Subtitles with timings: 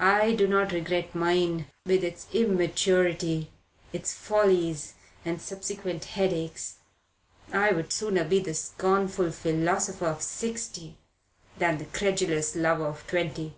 [0.00, 3.52] I do not regret mine, with its immaturity,
[3.92, 6.78] its follies and subsequent headaches.
[7.52, 10.96] I would sooner be the scornful philosopher of sixty
[11.58, 13.54] than the credulous lover of twenty."